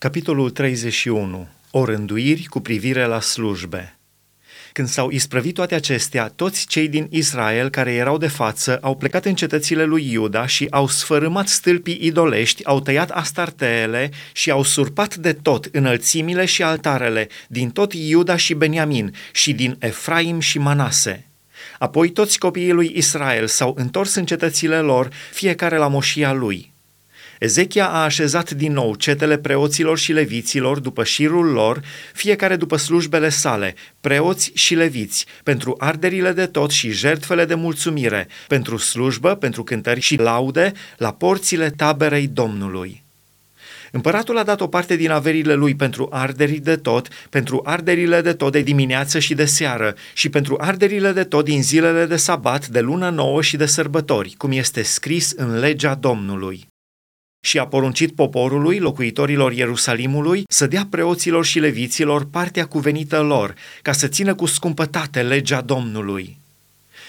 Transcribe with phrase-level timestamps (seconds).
[0.00, 1.48] Capitolul 31.
[1.70, 3.98] Orânduiri cu privire la slujbe.
[4.72, 9.24] Când s-au isprăvit toate acestea, toți cei din Israel care erau de față au plecat
[9.24, 15.14] în cetățile lui Iuda și au sfărâmat stâlpii idolești, au tăiat astarteele și au surpat
[15.14, 21.26] de tot înălțimile și altarele din tot Iuda și Beniamin și din Efraim și Manase.
[21.78, 26.68] Apoi toți copiii lui Israel s-au întors în cetățile lor, fiecare la moșia lui–
[27.40, 31.80] Ezechia a așezat din nou cetele preoților și leviților după șirul lor,
[32.12, 38.28] fiecare după slujbele sale, preoți și leviți, pentru arderile de tot și jertfele de mulțumire,
[38.48, 43.02] pentru slujbă, pentru cântări și laude, la porțile taberei Domnului.
[43.90, 48.32] Împăratul a dat o parte din averile lui pentru arderii de tot, pentru arderile de
[48.32, 52.66] tot de dimineață și de seară și pentru arderile de tot din zilele de sabat,
[52.66, 56.69] de lună nouă și de sărbători, cum este scris în legea Domnului
[57.40, 63.92] și a poruncit poporului, locuitorilor Ierusalimului, să dea preoților și leviților partea cuvenită lor, ca
[63.92, 66.38] să țină cu scumpătate legea Domnului.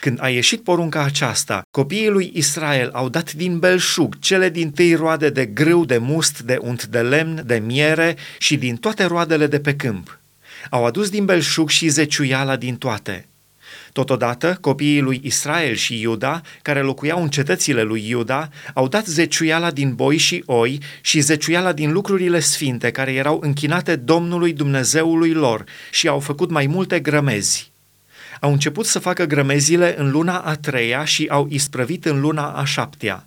[0.00, 4.94] Când a ieșit porunca aceasta, copiii lui Israel au dat din belșug cele din tâi
[4.94, 9.46] roade de grâu, de must, de unt de lemn, de miere și din toate roadele
[9.46, 10.18] de pe câmp.
[10.70, 13.26] Au adus din belșug și zeciuiala din toate–
[13.92, 19.70] Totodată, copiii lui Israel și Iuda, care locuiau în cetățile lui Iuda, au dat zeciuiala
[19.70, 25.64] din boi și oi și zeciuiala din lucrurile sfinte care erau închinate Domnului Dumnezeului lor
[25.90, 27.70] și au făcut mai multe grămezi.
[28.40, 32.64] Au început să facă grămezile în luna a treia și au isprăvit în luna a
[32.64, 33.26] șaptea.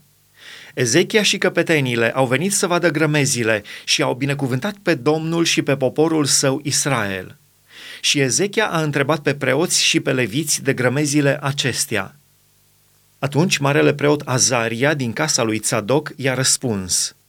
[0.73, 5.75] Ezechia și căpetenile au venit să vadă grămezile și au binecuvântat pe Domnul și pe
[5.75, 7.35] poporul său Israel.
[8.01, 12.15] Și Ezechia a întrebat pe preoți și pe leviți de grămezile acestea.
[13.19, 17.15] Atunci marele preot Azaria din casa lui Tzadok i-a răspuns–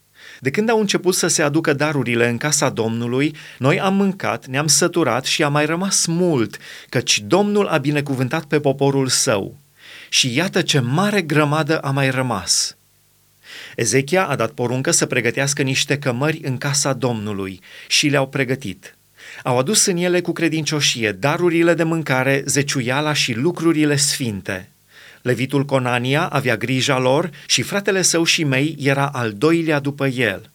[0.42, 4.66] de când au început să se aducă darurile în casa Domnului, noi am mâncat, ne-am
[4.66, 9.56] săturat și a mai rămas mult, căci Domnul a binecuvântat pe poporul său.
[10.08, 12.76] Și iată ce mare grămadă a mai rămas.
[13.76, 18.96] Ezechia a dat poruncă să pregătească niște cămări în casa Domnului și le-au pregătit.
[19.42, 24.68] Au adus în ele cu credincioșie darurile de mâncare, zeciuiala și lucrurile sfinte.
[25.22, 30.50] Levitul Conania avea grija lor și fratele său și mei era al doilea după el.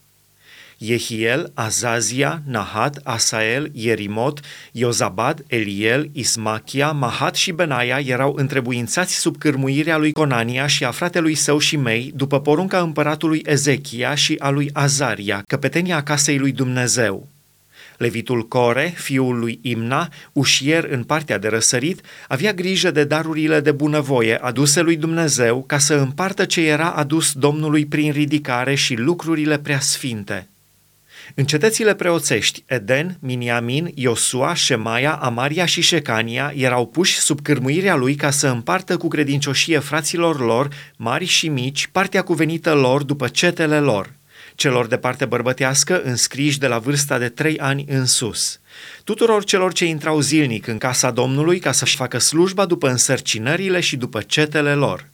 [0.79, 4.39] Jehiel, Azazia, Nahat, Asael, Ierimot,
[4.71, 11.35] Iozabad, Eliel, Ismachia, Mahat și Benaia erau întrebuințați sub cârmuirea lui Conania și a fratelui
[11.35, 17.27] său și mei, după porunca împăratului Ezechia și a lui Azaria, căpetenia casei lui Dumnezeu.
[17.97, 23.71] Levitul Core, fiul lui Imna, ușier în partea de răsărit, avea grijă de darurile de
[23.71, 29.57] bunăvoie aduse lui Dumnezeu ca să împartă ce era adus Domnului prin ridicare și lucrurile
[29.57, 30.47] preasfinte.
[31.35, 38.15] În cetățile preoțești, Eden, Miniamin, Iosua, Shemaia, Amaria și Shecania erau puși sub cârmuirea lui
[38.15, 43.79] ca să împartă cu credincioșie fraților lor, mari și mici, partea cuvenită lor după cetele
[43.79, 44.16] lor
[44.57, 48.59] celor de parte bărbătească înscriși de la vârsta de trei ani în sus,
[49.03, 53.95] tuturor celor ce intrau zilnic în casa Domnului ca să-și facă slujba după însărcinările și
[53.95, 55.09] după cetele lor,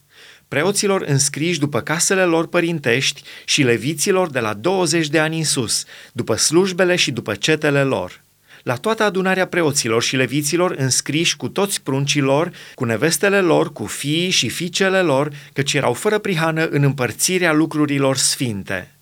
[0.47, 5.83] preoților înscriși după casele lor părintești și leviților de la 20 de ani în sus,
[6.13, 8.21] după slujbele și după cetele lor.
[8.61, 14.29] La toată adunarea preoților și leviților înscriși cu toți pruncilor, cu nevestele lor, cu fiii
[14.29, 18.92] și fiicele lor, căci erau fără prihană în împărțirea lucrurilor sfinte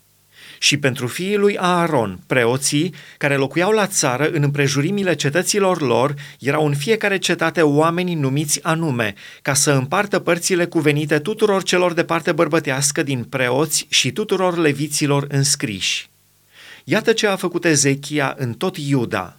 [0.62, 6.66] și pentru fiii lui Aaron, preoții, care locuiau la țară în împrejurimile cetăților lor, erau
[6.66, 12.32] în fiecare cetate oamenii numiți anume, ca să împartă părțile cuvenite tuturor celor de parte
[12.32, 16.10] bărbătească din preoți și tuturor leviților înscriși.
[16.84, 19.36] Iată ce a făcut Ezechia în tot Iuda.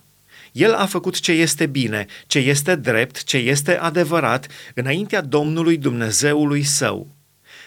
[0.51, 6.63] El a făcut ce este bine, ce este drept, ce este adevărat, înaintea Domnului Dumnezeului
[6.63, 7.07] său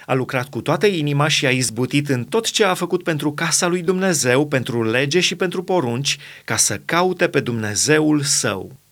[0.06, 3.67] a lucrat cu toată inima și a izbutit în tot ce a făcut pentru casa
[3.67, 8.85] lui Dumnezeu, pentru lege și pentru porunci, ca să caute pe Dumnezeul său.